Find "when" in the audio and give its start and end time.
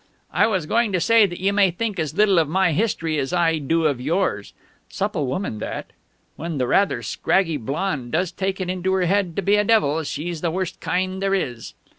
6.37-6.57